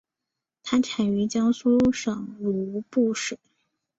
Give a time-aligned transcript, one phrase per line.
[0.63, 3.37] 它产于江苏省如皋市。